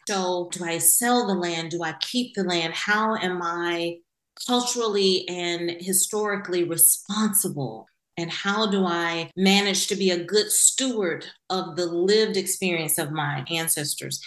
So, 0.07 0.49
do 0.51 0.63
I 0.63 0.77
sell 0.77 1.25
the 1.25 1.33
land? 1.33 1.71
Do 1.71 1.81
I 1.81 1.93
keep 1.93 2.35
the 2.35 2.43
land? 2.43 2.73
How 2.75 3.15
am 3.15 3.41
I 3.41 3.97
culturally 4.45 5.27
and 5.27 5.77
historically 5.79 6.63
responsible 6.63 7.87
and 8.17 8.31
how 8.31 8.69
do 8.69 8.85
I 8.85 9.29
manage 9.35 9.87
to 9.87 9.95
be 9.95 10.11
a 10.11 10.23
good 10.23 10.51
steward 10.51 11.25
of 11.49 11.75
the 11.75 11.85
lived 11.85 12.37
experience 12.37 12.97
of 12.97 13.11
my 13.11 13.45
ancestors? 13.49 14.21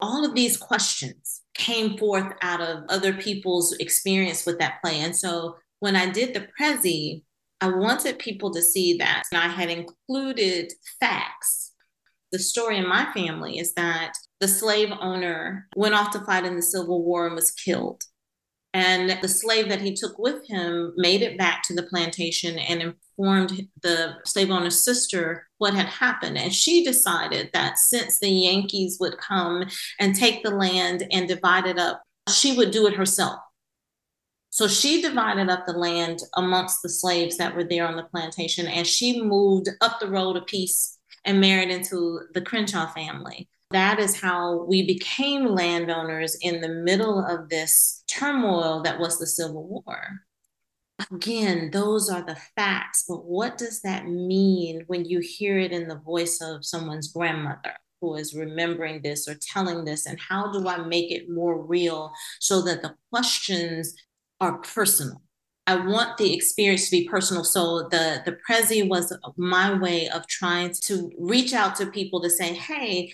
All 0.00 0.24
of 0.24 0.34
these 0.34 0.56
questions 0.56 1.42
came 1.54 1.96
forth 1.96 2.32
out 2.42 2.60
of 2.60 2.84
other 2.88 3.12
people's 3.12 3.72
experience 3.78 4.46
with 4.46 4.58
that 4.58 4.80
play. 4.82 5.00
And 5.00 5.16
so 5.16 5.56
when 5.80 5.96
I 5.96 6.10
did 6.10 6.34
the 6.34 6.46
Prezi, 6.58 7.22
I 7.60 7.68
wanted 7.68 8.18
people 8.18 8.52
to 8.52 8.62
see 8.62 8.96
that 8.98 9.22
I 9.32 9.48
had 9.48 9.70
included 9.70 10.72
facts. 10.98 11.72
The 12.32 12.38
story 12.38 12.78
in 12.78 12.88
my 12.88 13.12
family 13.12 13.58
is 13.58 13.74
that 13.74 14.14
the 14.40 14.48
slave 14.48 14.90
owner 15.00 15.68
went 15.76 15.94
off 15.94 16.10
to 16.12 16.20
fight 16.20 16.44
in 16.44 16.56
the 16.56 16.62
Civil 16.62 17.04
War 17.04 17.26
and 17.26 17.36
was 17.36 17.52
killed. 17.52 18.02
And 18.74 19.18
the 19.20 19.28
slave 19.28 19.68
that 19.68 19.82
he 19.82 19.94
took 19.94 20.18
with 20.18 20.46
him 20.48 20.94
made 20.96 21.20
it 21.20 21.36
back 21.36 21.62
to 21.64 21.74
the 21.74 21.82
plantation 21.82 22.58
and 22.58 22.80
informed 22.80 23.68
the 23.82 24.14
slave 24.24 24.50
owner's 24.50 24.82
sister 24.82 25.46
what 25.58 25.74
had 25.74 25.86
happened. 25.86 26.38
And 26.38 26.54
she 26.54 26.82
decided 26.82 27.50
that 27.52 27.78
since 27.78 28.18
the 28.18 28.30
Yankees 28.30 28.96
would 28.98 29.18
come 29.18 29.64
and 30.00 30.14
take 30.14 30.42
the 30.42 30.50
land 30.50 31.06
and 31.12 31.28
divide 31.28 31.66
it 31.66 31.78
up, 31.78 32.02
she 32.30 32.56
would 32.56 32.70
do 32.70 32.86
it 32.86 32.94
herself. 32.94 33.40
So 34.48 34.68
she 34.68 35.00
divided 35.00 35.48
up 35.48 35.66
the 35.66 35.72
land 35.72 36.20
amongst 36.36 36.82
the 36.82 36.88
slaves 36.88 37.38
that 37.38 37.54
were 37.54 37.64
there 37.64 37.86
on 37.86 37.96
the 37.96 38.02
plantation, 38.02 38.66
and 38.66 38.86
she 38.86 39.22
moved 39.22 39.68
up 39.80 39.98
the 39.98 40.08
road 40.08 40.36
a 40.36 40.42
piece 40.42 40.98
and 41.24 41.40
married 41.40 41.70
into 41.70 42.20
the 42.34 42.42
Crenshaw 42.42 42.86
family 42.88 43.48
that 43.72 43.98
is 43.98 44.20
how 44.20 44.64
we 44.64 44.86
became 44.86 45.46
landowners 45.46 46.36
in 46.40 46.60
the 46.60 46.68
middle 46.68 47.24
of 47.24 47.48
this 47.48 48.04
turmoil 48.06 48.82
that 48.82 48.98
was 48.98 49.18
the 49.18 49.26
Civil 49.26 49.66
War. 49.66 50.20
Again, 51.10 51.70
those 51.72 52.08
are 52.08 52.22
the 52.22 52.38
facts, 52.56 53.04
but 53.08 53.24
what 53.24 53.58
does 53.58 53.80
that 53.82 54.06
mean 54.06 54.84
when 54.86 55.04
you 55.04 55.20
hear 55.20 55.58
it 55.58 55.72
in 55.72 55.88
the 55.88 55.98
voice 55.98 56.40
of 56.40 56.64
someone's 56.64 57.12
grandmother? 57.12 57.74
who 58.02 58.16
is 58.16 58.34
remembering 58.34 59.00
this 59.00 59.26
or 59.26 59.34
telling 59.40 59.86
this 59.86 60.04
and 60.04 60.18
how 60.20 60.52
do 60.52 60.68
i 60.68 60.76
make 60.78 61.10
it 61.10 61.30
more 61.30 61.64
real 61.64 62.12
so 62.40 62.60
that 62.60 62.82
the 62.82 62.94
questions 63.10 63.94
are 64.40 64.58
personal 64.58 65.22
i 65.66 65.74
want 65.74 66.18
the 66.18 66.34
experience 66.34 66.86
to 66.86 66.90
be 66.90 67.08
personal 67.08 67.44
so 67.44 67.88
the 67.90 68.20
the 68.26 68.36
prezi 68.46 68.86
was 68.86 69.16
my 69.38 69.78
way 69.78 70.08
of 70.08 70.26
trying 70.26 70.72
to 70.72 71.10
reach 71.18 71.54
out 71.54 71.76
to 71.76 71.86
people 71.86 72.20
to 72.20 72.28
say 72.28 72.52
hey 72.52 73.10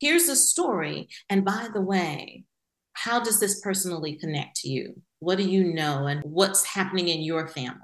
here's 0.00 0.28
a 0.28 0.36
story. 0.36 1.08
And 1.28 1.44
by 1.44 1.68
the 1.72 1.80
way, 1.80 2.44
how 2.92 3.20
does 3.20 3.38
this 3.40 3.60
personally 3.60 4.16
connect 4.16 4.56
to 4.56 4.68
you? 4.68 5.00
What 5.20 5.38
do 5.38 5.44
you 5.44 5.72
know? 5.72 6.06
And 6.06 6.22
what's 6.24 6.64
happening 6.64 7.08
in 7.08 7.20
your 7.20 7.46
family? 7.48 7.80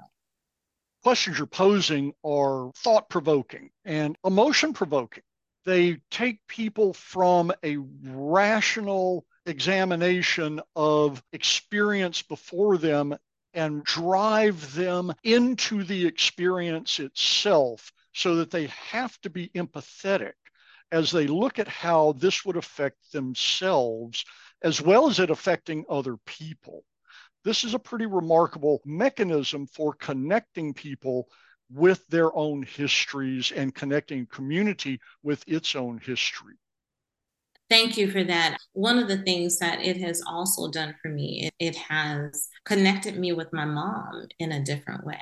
Questions 1.03 1.37
you're 1.37 1.47
posing 1.47 2.13
are 2.23 2.71
thought 2.77 3.09
provoking 3.09 3.69
and 3.85 4.17
emotion 4.25 4.73
provoking. 4.73 5.23
They 5.65 5.97
take 6.11 6.39
people 6.47 6.93
from 6.93 7.51
a 7.63 7.77
rational 8.03 9.25
examination 9.45 10.61
of 10.75 11.23
experience 11.31 12.21
before 12.21 12.77
them 12.77 13.15
and 13.53 13.83
drive 13.83 14.73
them 14.73 15.13
into 15.23 15.83
the 15.83 16.05
experience 16.05 16.99
itself 16.99 17.91
so 18.13 18.35
that 18.35 18.51
they 18.51 18.67
have 18.67 19.19
to 19.21 19.29
be 19.29 19.49
empathetic 19.49 20.33
as 20.91 21.11
they 21.11 21.27
look 21.27 21.59
at 21.59 21.67
how 21.67 22.13
this 22.13 22.45
would 22.45 22.57
affect 22.57 23.11
themselves 23.11 24.23
as 24.61 24.81
well 24.81 25.07
as 25.07 25.19
it 25.19 25.29
affecting 25.29 25.85
other 25.89 26.17
people. 26.25 26.83
This 27.43 27.63
is 27.63 27.73
a 27.73 27.79
pretty 27.79 28.07
remarkable 28.07 28.81
mechanism 28.85 29.67
for 29.67 29.93
connecting 29.93 30.73
people 30.73 31.27
with 31.71 32.05
their 32.07 32.35
own 32.35 32.63
histories 32.63 33.51
and 33.51 33.73
connecting 33.73 34.25
community 34.27 34.99
with 35.23 35.43
its 35.47 35.75
own 35.75 35.99
history. 35.99 36.55
Thank 37.69 37.97
you 37.97 38.11
for 38.11 38.23
that. 38.23 38.57
One 38.73 38.99
of 38.99 39.07
the 39.07 39.17
things 39.23 39.57
that 39.57 39.81
it 39.81 39.97
has 39.97 40.21
also 40.27 40.69
done 40.69 40.95
for 41.01 41.09
me, 41.09 41.49
it, 41.59 41.75
has 41.75 42.47
connected 42.63 43.17
me 43.17 43.33
with 43.33 43.51
my 43.53 43.65
mom 43.65 44.27
in 44.39 44.51
a 44.51 44.63
different 44.63 45.03
way. 45.03 45.21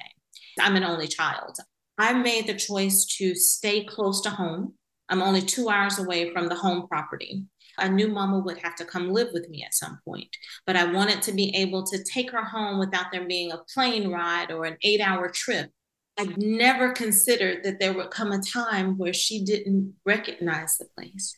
I'm 0.60 0.76
an 0.76 0.84
only 0.84 1.08
child. 1.08 1.58
I 1.98 2.14
made 2.14 2.48
the 2.48 2.56
choice 2.56 3.06
to 3.18 3.34
stay 3.36 3.86
close 3.86 4.22
to 4.22 4.30
home. 4.30 4.74
I'm 5.10 5.22
only 5.22 5.42
two 5.42 5.70
hours 5.70 6.00
away 6.00 6.32
from 6.32 6.48
the 6.48 6.56
home 6.56 6.88
property. 6.88 7.46
I 7.78 7.90
knew 7.90 8.08
mama 8.08 8.40
would 8.40 8.60
have 8.60 8.76
to 8.76 8.86
come 8.86 9.12
live 9.12 9.30
with 9.34 9.50
me 9.50 9.64
at 9.64 9.74
some 9.74 10.00
point, 10.06 10.30
but 10.66 10.76
I 10.76 10.92
wanted 10.92 11.22
to 11.24 11.32
be 11.32 11.56
able 11.56 11.84
to 11.88 12.04
take 12.04 12.32
her 12.32 12.44
home 12.44 12.78
without 12.78 13.08
there 13.12 13.28
being 13.28 13.52
a 13.52 13.64
plane 13.74 14.10
ride 14.10 14.52
or 14.52 14.66
an 14.66 14.78
eight 14.84 15.02
hour 15.02 15.30
trip. 15.30 15.72
I 16.20 16.26
never 16.38 16.92
considered 16.92 17.64
that 17.64 17.80
there 17.80 17.94
would 17.94 18.12
come 18.12 18.32
a 18.32 18.42
time 18.42 18.98
where 18.98 19.14
she 19.14 19.44
didn't 19.44 19.96
recognize 20.06 20.78
the 20.78 20.86
place 20.96 21.38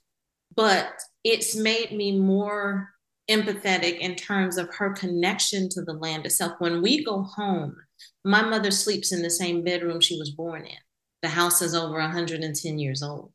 but 0.56 0.94
it's 1.24 1.56
made 1.56 1.92
me 1.92 2.20
more 2.20 2.90
empathetic 3.30 4.00
in 4.00 4.16
terms 4.16 4.58
of 4.58 4.74
her 4.76 4.94
connection 4.94 5.68
to 5.70 5.82
the 5.82 5.94
land 5.94 6.26
itself. 6.26 6.54
When 6.60 6.82
we 6.82 7.04
go 7.04 7.24
home, 7.24 7.76
my 8.24 8.44
mother 8.44 8.72
sleeps 8.72 9.12
in 9.12 9.22
the 9.22 9.30
same 9.30 9.64
bedroom 9.64 10.00
she 10.00 10.18
was 10.18 10.32
born 10.32 10.66
in. 10.66 10.78
The 11.22 11.30
house 11.30 11.62
is 11.62 11.74
over 11.74 11.98
110 11.98 12.78
years 12.78 13.02
old. 13.02 13.32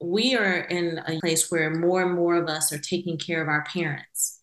We 0.00 0.36
are 0.36 0.58
in 0.60 1.00
a 1.06 1.18
place 1.20 1.50
where 1.50 1.70
more 1.74 2.02
and 2.02 2.14
more 2.14 2.36
of 2.36 2.48
us 2.48 2.72
are 2.72 2.78
taking 2.78 3.18
care 3.18 3.42
of 3.42 3.48
our 3.48 3.64
parents. 3.64 4.40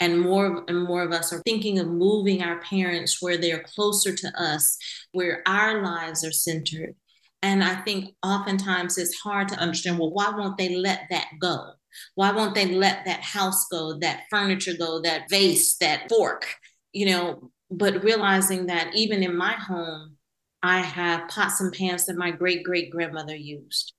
And 0.00 0.20
more 0.20 0.64
and 0.68 0.84
more 0.84 1.02
of 1.02 1.12
us 1.12 1.32
are 1.32 1.40
thinking 1.46 1.78
of 1.78 1.86
moving 1.86 2.42
our 2.42 2.60
parents 2.60 3.22
where 3.22 3.38
they're 3.38 3.62
closer 3.62 4.14
to 4.14 4.32
us, 4.40 4.76
where 5.12 5.42
our 5.46 5.82
lives 5.82 6.24
are 6.24 6.32
centered. 6.32 6.94
And 7.42 7.62
I 7.62 7.76
think 7.76 8.14
oftentimes 8.22 8.98
it's 8.98 9.18
hard 9.20 9.48
to 9.48 9.56
understand 9.56 9.98
well, 9.98 10.12
why 10.12 10.30
won't 10.30 10.58
they 10.58 10.76
let 10.76 11.02
that 11.10 11.28
go? 11.40 11.72
Why 12.16 12.32
won't 12.32 12.54
they 12.54 12.66
let 12.66 13.04
that 13.04 13.22
house 13.22 13.66
go, 13.70 13.98
that 14.00 14.24
furniture 14.30 14.74
go, 14.78 15.00
that 15.02 15.30
vase, 15.30 15.76
that 15.76 16.08
fork? 16.08 16.46
You 16.92 17.06
know, 17.06 17.50
but 17.70 18.04
realizing 18.04 18.66
that 18.66 18.94
even 18.94 19.22
in 19.22 19.36
my 19.36 19.52
home, 19.52 20.16
I 20.62 20.80
have 20.80 21.28
pots 21.28 21.60
and 21.60 21.72
pans 21.72 22.06
that 22.06 22.16
my 22.16 22.30
great 22.30 22.62
great 22.62 22.90
grandmother 22.90 23.36
used. 23.36 23.93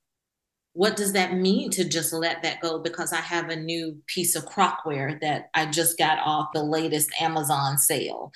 What 0.75 0.96
does 0.96 1.13
that 1.13 1.34
mean 1.34 1.72
to 1.72 1.88
just 1.88 2.13
let 2.13 2.44
that 2.44 2.62
go 2.62 2.79
because 2.79 3.13
I 3.13 3.22
have 3.22 3.50
a 3.50 3.55
new 3.55 3.98
piece 4.08 4.36
of 4.36 4.46
crockware 4.46 5.20
that 5.22 5.50
I 5.53 5.65
just 5.65 5.98
got 5.98 6.20
off 6.20 6.50
the 6.53 6.63
latest 6.63 7.10
Amazon 7.20 7.77
sale? 7.77 8.32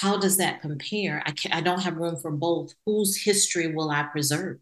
how 0.00 0.18
does 0.18 0.36
that 0.36 0.60
compare? 0.60 1.22
I, 1.24 1.30
can, 1.32 1.52
I 1.52 1.60
don't 1.60 1.82
have 1.82 1.96
room 1.96 2.16
for 2.20 2.30
both. 2.30 2.74
Whose 2.84 3.22
history 3.22 3.74
will 3.74 3.90
I 3.90 4.02
preserve? 4.04 4.58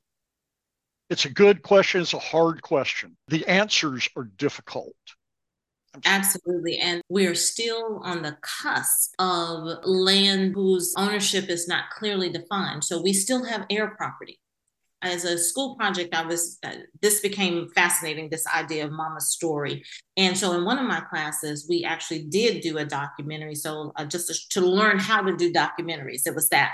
It's 1.11 1.25
a 1.25 1.31
good 1.31 1.63
question. 1.63 2.01
It's 2.01 2.15
a 2.15 2.19
hard 2.19 2.63
question. 2.63 3.17
The 3.29 3.47
answers 3.47 4.09
are 4.17 4.25
difficult. 4.25 4.95
Absolutely. 6.05 6.79
And 6.79 7.03
we're 7.09 7.35
still 7.35 8.01
on 8.03 8.23
the 8.23 8.37
cusp 8.41 9.13
of 9.19 9.85
land 9.85 10.55
whose 10.55 10.95
ownership 10.97 11.49
is 11.49 11.69
not 11.69 11.91
clearly 11.91 12.31
defined. 12.31 12.85
So 12.85 13.01
we 13.01 13.13
still 13.13 13.45
have 13.45 13.67
heir 13.71 13.95
property 13.97 14.39
as 15.05 15.25
a 15.25 15.39
school 15.39 15.77
project, 15.77 16.15
I 16.15 16.25
was, 16.25 16.59
uh, 16.65 16.73
this 17.03 17.21
became 17.21 17.69
fascinating, 17.75 18.31
this 18.31 18.47
idea 18.47 18.87
of 18.87 18.93
mama's 18.93 19.31
story. 19.31 19.85
And 20.17 20.37
so 20.37 20.53
in 20.53 20.65
one 20.65 20.79
of 20.79 20.87
my 20.87 21.01
classes, 21.01 21.67
we 21.69 21.85
actually 21.85 22.25
did 22.25 22.63
do 22.63 22.79
a 22.79 22.85
documentary. 22.85 23.55
So 23.55 23.93
uh, 23.97 24.07
just 24.07 24.29
to, 24.29 24.61
to 24.61 24.67
learn 24.67 24.99
how 24.99 25.21
to 25.23 25.37
do 25.37 25.53
documentaries, 25.53 26.27
it 26.27 26.35
was 26.35 26.49
that. 26.49 26.73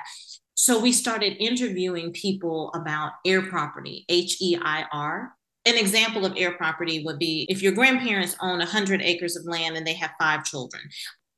So 0.55 0.79
we 0.79 0.93
started 0.93 1.43
interviewing 1.43 2.13
people 2.13 2.71
about 2.75 3.13
heir 3.27 3.43
property, 3.43 4.05
H 4.09 4.37
E 4.41 4.57
I 4.63 4.85
R. 4.93 5.33
An 5.67 5.77
example 5.77 6.25
of 6.25 6.35
heir 6.37 6.53
property 6.53 7.05
would 7.05 7.19
be 7.19 7.47
if 7.51 7.63
your 7.63 7.73
grandparents 7.73 8.37
own 8.41 8.59
100 8.59 9.03
acres 9.03 9.37
of 9.37 9.45
land 9.45 9.77
and 9.77 9.87
they 9.87 9.95
have 9.95 10.13
five 10.19 10.45
children. 10.45 10.83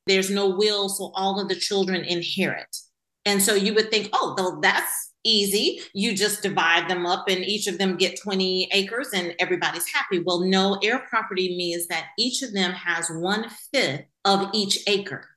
There's 0.06 0.30
no 0.30 0.48
will, 0.48 0.88
so 0.88 1.12
all 1.14 1.40
of 1.40 1.48
the 1.48 1.54
children 1.54 2.04
inherit. 2.04 2.76
And 3.24 3.40
so 3.40 3.54
you 3.54 3.72
would 3.74 3.90
think, 3.90 4.10
oh, 4.12 4.34
though 4.36 4.58
that's 4.60 5.11
easy. 5.24 5.80
You 5.94 6.14
just 6.14 6.42
divide 6.42 6.88
them 6.88 7.06
up 7.06 7.28
and 7.28 7.44
each 7.44 7.66
of 7.66 7.78
them 7.78 7.96
get 7.96 8.20
20 8.20 8.68
acres 8.72 9.10
and 9.14 9.34
everybody's 9.38 9.88
happy. 9.88 10.20
Well, 10.20 10.40
no, 10.40 10.78
heir 10.82 11.00
property 11.00 11.56
means 11.56 11.86
that 11.88 12.08
each 12.18 12.42
of 12.42 12.52
them 12.52 12.72
has 12.72 13.10
one 13.10 13.48
fifth 13.72 14.04
of 14.24 14.48
each 14.52 14.78
acre. 14.86 15.28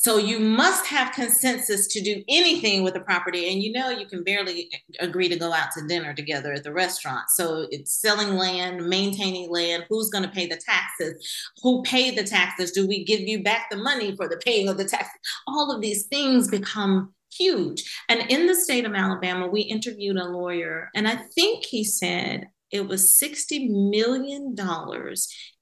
So 0.00 0.16
you 0.16 0.40
must 0.40 0.86
have 0.86 1.12
consensus 1.12 1.86
to 1.88 2.00
do 2.00 2.24
anything 2.26 2.82
with 2.82 2.94
the 2.94 3.00
property. 3.00 3.52
And 3.52 3.62
you 3.62 3.70
know, 3.70 3.90
you 3.90 4.06
can 4.06 4.24
barely 4.24 4.70
agree 4.98 5.28
to 5.28 5.36
go 5.36 5.52
out 5.52 5.72
to 5.76 5.86
dinner 5.86 6.14
together 6.14 6.54
at 6.54 6.64
the 6.64 6.72
restaurant. 6.72 7.28
So 7.28 7.66
it's 7.70 8.00
selling 8.00 8.34
land, 8.36 8.88
maintaining 8.88 9.50
land, 9.50 9.84
who's 9.90 10.08
going 10.08 10.24
to 10.24 10.30
pay 10.30 10.46
the 10.46 10.56
taxes, 10.56 11.52
who 11.62 11.82
paid 11.82 12.16
the 12.16 12.24
taxes, 12.24 12.72
do 12.72 12.88
we 12.88 13.04
give 13.04 13.20
you 13.20 13.42
back 13.42 13.68
the 13.70 13.76
money 13.76 14.16
for 14.16 14.26
the 14.26 14.38
paying 14.38 14.70
of 14.70 14.78
the 14.78 14.86
taxes? 14.86 15.20
All 15.46 15.70
of 15.70 15.82
these 15.82 16.06
things 16.06 16.48
become 16.48 17.12
huge. 17.32 17.84
And 18.08 18.30
in 18.30 18.46
the 18.46 18.54
state 18.54 18.84
of 18.84 18.94
Alabama, 18.94 19.46
we 19.46 19.62
interviewed 19.62 20.16
a 20.16 20.24
lawyer, 20.24 20.90
and 20.94 21.08
I 21.08 21.16
think 21.16 21.64
he 21.64 21.84
said 21.84 22.48
it 22.70 22.86
was 22.86 23.18
$60 23.22 23.68
million 23.90 24.54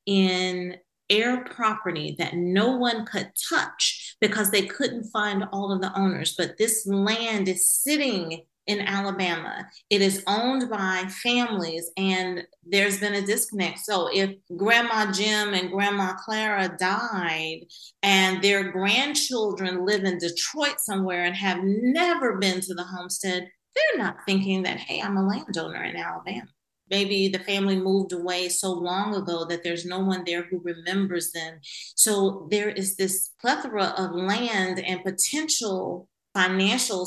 in 0.07 0.77
heir 1.11 1.45
property 1.45 2.15
that 2.19 2.35
no 2.35 2.77
one 2.77 3.07
could 3.07 3.31
touch 3.49 4.17
because 4.21 4.51
they 4.51 4.63
couldn't 4.63 5.11
find 5.11 5.45
all 5.53 5.73
of 5.73 5.81
the 5.81 5.97
owners. 5.99 6.35
But 6.37 6.59
this 6.59 6.87
land 6.87 7.49
is 7.49 7.69
sitting 7.69 8.43
in 8.69 8.83
Alabama. 8.83 9.67
It 9.91 10.03
is 10.03 10.23
owned 10.27 10.71
by 10.71 11.05
families, 11.23 11.91
and 11.97 12.47
there's 12.65 13.01
been 13.01 13.15
a 13.15 13.27
disconnect. 13.27 13.81
So, 13.81 14.09
if 14.13 14.35
Grandma 14.57 15.11
Jim 15.11 15.55
and 15.55 15.71
Grandma 15.71 16.15
Clara 16.15 16.77
died, 16.79 17.61
and 18.03 18.43
their 18.43 18.71
grandchildren 18.71 19.85
live 19.85 20.05
in 20.05 20.19
Detroit 20.19 20.79
somewhere 20.79 21.25
and 21.25 21.35
have 21.35 21.59
never 21.65 22.37
been 22.37 22.61
to 22.61 22.75
the 22.75 22.85
homestead, 22.85 23.49
they're 23.75 24.05
not 24.05 24.19
thinking 24.27 24.63
that, 24.63 24.77
hey, 24.77 25.01
I'm 25.01 25.17
a 25.17 25.27
landowner 25.27 25.83
in 25.83 25.97
Alabama. 25.97 26.49
Maybe 26.91 27.29
the 27.29 27.39
family 27.41 27.77
moved 27.77 28.13
away 28.13 28.49
so 28.49 28.73
long 28.73 29.15
ago 29.15 29.45
that 29.47 29.63
there's 29.63 29.85
no 29.85 30.01
one 30.01 30.25
there 30.25 30.45
who 30.45 30.61
remembers 30.63 31.33
them. 31.33 31.59
So 31.97 32.49
there 32.51 32.71
is 32.71 32.97
this 32.97 33.31
plethora 33.41 33.95
of 33.97 34.15
land 34.15 34.81
and 34.81 35.05
potential 35.05 36.09
financial 36.35 37.07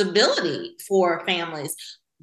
stability 0.00 0.76
for 0.86 1.24
families 1.26 1.74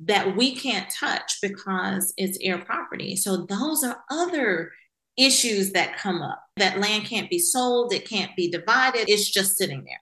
that 0.03 0.35
we 0.35 0.55
can't 0.55 0.89
touch 0.89 1.37
because 1.41 2.13
it's 2.17 2.37
heir 2.41 2.59
property. 2.59 3.15
So 3.15 3.45
those 3.45 3.83
are 3.83 4.03
other 4.09 4.71
issues 5.17 5.71
that 5.71 5.97
come 5.97 6.21
up. 6.21 6.43
That 6.57 6.79
land 6.79 7.05
can't 7.05 7.29
be 7.29 7.39
sold, 7.39 7.93
it 7.93 8.07
can't 8.07 8.35
be 8.35 8.49
divided, 8.49 9.09
it's 9.09 9.29
just 9.29 9.57
sitting 9.57 9.83
there. 9.83 10.01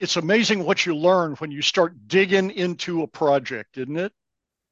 It's 0.00 0.16
amazing 0.16 0.64
what 0.64 0.86
you 0.86 0.94
learn 0.94 1.34
when 1.36 1.50
you 1.50 1.62
start 1.62 1.94
digging 2.06 2.50
into 2.50 3.02
a 3.02 3.06
project, 3.06 3.78
isn't 3.78 3.96
it? 3.96 4.12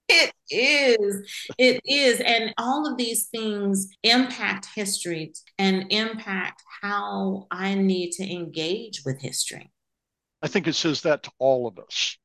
It 0.08 0.32
is. 0.50 1.48
It 1.58 1.80
is. 1.86 2.20
And 2.20 2.52
all 2.58 2.86
of 2.86 2.98
these 2.98 3.26
things 3.28 3.88
impact 4.02 4.66
history 4.74 5.32
and 5.58 5.90
impact 5.90 6.62
how 6.82 7.46
I 7.50 7.74
need 7.74 8.12
to 8.12 8.30
engage 8.30 9.02
with 9.04 9.22
history. 9.22 9.70
I 10.42 10.48
think 10.48 10.66
it 10.66 10.74
says 10.74 11.02
that 11.02 11.22
to 11.22 11.30
all 11.38 11.66
of 11.66 11.78
us. 11.78 12.18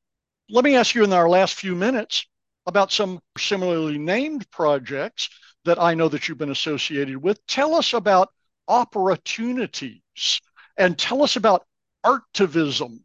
Let 0.50 0.64
me 0.64 0.76
ask 0.76 0.96
you 0.96 1.04
in 1.04 1.14
our 1.14 1.30
last 1.30 1.56
few 1.56 1.76
minutes 1.76 2.26
about 2.66 2.92
some 2.92 3.20
similarly 3.38 3.98
named 3.98 4.50
projects 4.50 5.30
that 5.66 5.80
I 5.80 5.94
know 5.94 6.10
that 6.10 6.28
you've 6.28 6.38
been 6.38 6.52
associated 6.52 7.18
with. 7.18 7.46
Tell 7.48 7.76
us 7.76 7.94
about 7.94 8.30
OPERAtunities 8.70 10.42
and 10.78 10.98
tell 10.98 11.24
us 11.24 11.36
about 11.36 11.66
artivism. 12.06 13.00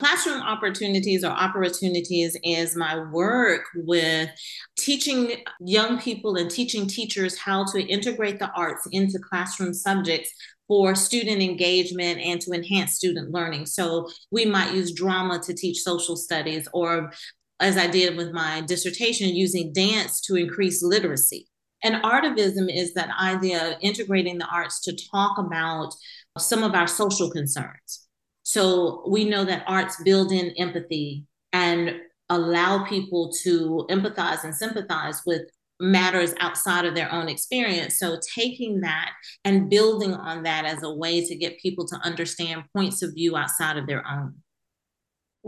Classroom 0.00 0.42
opportunities 0.42 1.24
or 1.24 1.30
OPERAtunities 1.30 2.32
is 2.42 2.76
my 2.76 2.98
work 3.10 3.62
with 3.74 4.28
teaching 4.76 5.36
young 5.60 6.00
people 6.00 6.36
and 6.36 6.50
teaching 6.50 6.86
teachers 6.86 7.38
how 7.38 7.64
to 7.72 7.80
integrate 7.80 8.40
the 8.40 8.50
arts 8.50 8.88
into 8.90 9.18
classroom 9.18 9.72
subjects 9.72 10.30
for 10.68 10.94
student 10.94 11.42
engagement 11.42 12.20
and 12.20 12.40
to 12.40 12.52
enhance 12.52 12.94
student 12.94 13.30
learning. 13.30 13.66
So 13.66 14.08
we 14.30 14.44
might 14.44 14.74
use 14.74 14.92
drama 14.92 15.40
to 15.40 15.54
teach 15.54 15.82
social 15.82 16.16
studies 16.16 16.66
or 16.72 17.12
as 17.60 17.76
I 17.76 17.86
did 17.86 18.16
with 18.16 18.32
my 18.32 18.62
dissertation, 18.62 19.34
using 19.34 19.72
dance 19.72 20.20
to 20.22 20.36
increase 20.36 20.82
literacy. 20.82 21.46
And 21.82 22.02
artivism 22.02 22.74
is 22.74 22.94
that 22.94 23.10
idea 23.20 23.72
of 23.72 23.78
integrating 23.80 24.38
the 24.38 24.46
arts 24.46 24.80
to 24.82 24.96
talk 25.10 25.38
about 25.38 25.94
some 26.38 26.62
of 26.62 26.74
our 26.74 26.86
social 26.86 27.30
concerns. 27.30 28.06
So 28.42 29.04
we 29.08 29.24
know 29.24 29.44
that 29.44 29.64
arts 29.66 30.02
build 30.02 30.32
in 30.32 30.50
empathy 30.58 31.24
and 31.52 32.00
allow 32.28 32.84
people 32.84 33.32
to 33.42 33.86
empathize 33.90 34.44
and 34.44 34.54
sympathize 34.54 35.22
with 35.26 35.42
matters 35.80 36.34
outside 36.38 36.84
of 36.84 36.94
their 36.94 37.12
own 37.12 37.28
experience. 37.28 37.98
So 37.98 38.18
taking 38.34 38.80
that 38.82 39.10
and 39.44 39.68
building 39.68 40.14
on 40.14 40.44
that 40.44 40.64
as 40.64 40.82
a 40.82 40.94
way 40.94 41.24
to 41.26 41.34
get 41.36 41.58
people 41.60 41.86
to 41.88 41.96
understand 41.96 42.64
points 42.74 43.02
of 43.02 43.14
view 43.14 43.36
outside 43.36 43.76
of 43.76 43.86
their 43.86 44.06
own. 44.06 44.34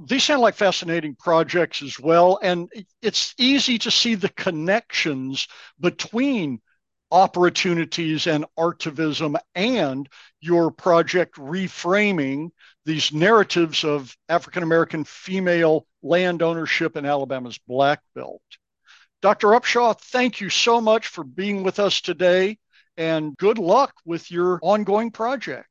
These 0.08 0.24
sound 0.24 0.42
like 0.42 0.54
fascinating 0.54 1.14
projects 1.14 1.82
as 1.82 1.98
well. 1.98 2.38
And 2.42 2.70
it's 3.00 3.34
easy 3.38 3.78
to 3.78 3.90
see 3.90 4.14
the 4.14 4.28
connections 4.28 5.48
between 5.80 6.60
OPERAtunities 7.12 8.26
and 8.26 8.44
artivism 8.58 9.36
and 9.54 10.08
your 10.40 10.70
project 10.70 11.36
reframing 11.36 12.50
these 12.84 13.12
narratives 13.12 13.84
of 13.84 14.14
African 14.28 14.62
American 14.62 15.04
female 15.04 15.86
land 16.02 16.42
ownership 16.42 16.96
in 16.96 17.06
Alabama's 17.06 17.58
Black 17.66 18.00
Belt. 18.14 18.42
Dr. 19.22 19.48
Upshaw, 19.48 19.98
thank 19.98 20.40
you 20.40 20.50
so 20.50 20.81
much 20.81 21.09
for 21.09 21.24
being 21.24 21.62
with 21.62 21.79
us 21.79 22.00
today 22.00 22.59
and 22.96 23.37
good 23.37 23.59
luck 23.59 23.92
with 24.05 24.31
your 24.31 24.59
ongoing 24.62 25.11
project. 25.11 25.68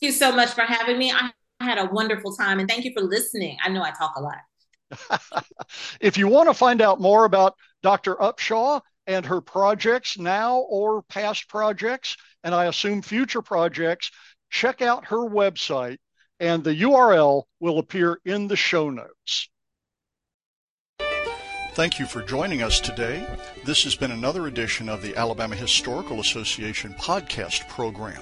Thank 0.00 0.12
you 0.12 0.12
so 0.12 0.34
much 0.34 0.50
for 0.50 0.62
having 0.62 0.98
me. 0.98 1.12
I 1.12 1.30
had 1.60 1.78
a 1.78 1.86
wonderful 1.86 2.34
time 2.34 2.58
and 2.58 2.68
thank 2.68 2.84
you 2.84 2.92
for 2.96 3.02
listening. 3.02 3.56
I 3.62 3.68
know 3.68 3.82
I 3.82 3.90
talk 3.90 4.14
a 4.16 4.20
lot. 4.20 5.44
if 6.00 6.16
you 6.16 6.28
want 6.28 6.48
to 6.48 6.54
find 6.54 6.80
out 6.80 7.00
more 7.00 7.24
about 7.24 7.54
Dr. 7.82 8.16
Upshaw 8.16 8.80
and 9.06 9.26
her 9.26 9.40
projects 9.40 10.18
now 10.18 10.58
or 10.68 11.02
past 11.02 11.48
projects, 11.48 12.16
and 12.44 12.54
I 12.54 12.66
assume 12.66 13.02
future 13.02 13.42
projects, 13.42 14.10
check 14.50 14.82
out 14.82 15.06
her 15.06 15.28
website 15.28 15.98
and 16.40 16.64
the 16.64 16.74
URL 16.74 17.44
will 17.60 17.78
appear 17.78 18.18
in 18.24 18.48
the 18.48 18.56
show 18.56 18.90
notes. 18.90 19.50
Thank 21.74 22.00
you 22.00 22.06
for 22.06 22.20
joining 22.20 22.62
us 22.62 22.80
today. 22.80 23.24
This 23.64 23.84
has 23.84 23.94
been 23.94 24.10
another 24.10 24.48
edition 24.48 24.88
of 24.88 25.02
the 25.02 25.16
Alabama 25.16 25.54
Historical 25.54 26.18
Association 26.18 26.96
podcast 26.98 27.68
program. 27.68 28.20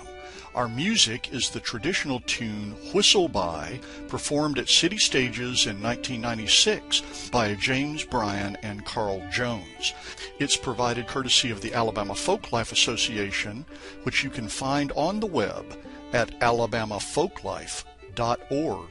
Our 0.54 0.68
music 0.68 1.32
is 1.32 1.48
the 1.48 1.58
traditional 1.58 2.20
tune 2.26 2.72
Whistle 2.92 3.26
By, 3.26 3.80
performed 4.06 4.58
at 4.58 4.68
City 4.68 4.98
Stages 4.98 5.66
in 5.66 5.82
1996 5.82 7.30
by 7.30 7.54
James 7.54 8.04
Bryan 8.04 8.58
and 8.62 8.84
Carl 8.84 9.22
Jones. 9.32 9.94
It's 10.38 10.56
provided 10.56 11.06
courtesy 11.06 11.50
of 11.50 11.62
the 11.62 11.72
Alabama 11.72 12.12
Folklife 12.12 12.72
Association, 12.72 13.64
which 14.02 14.22
you 14.22 14.28
can 14.28 14.48
find 14.48 14.92
on 14.92 15.20
the 15.20 15.26
web 15.26 15.64
at 16.12 16.38
alabamafolklife.org. 16.40 18.88